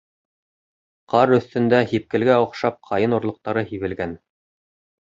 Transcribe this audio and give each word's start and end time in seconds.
Ҡар 1.13 1.33
өҫтөндә 1.37 1.83
һипкелгә 1.93 2.41
оҡшап 2.47 2.81
ҡайын 2.91 3.17
орлоҡтары 3.21 3.69
һибелгән. 3.71 4.23